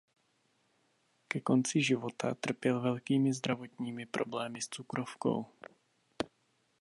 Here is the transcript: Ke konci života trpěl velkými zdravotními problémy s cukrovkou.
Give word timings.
Ke 1.27 1.39
konci 1.41 1.81
života 1.81 2.35
trpěl 2.35 2.81
velkými 2.81 3.33
zdravotními 3.33 4.05
problémy 4.05 4.61
s 4.61 4.67
cukrovkou. 4.69 5.45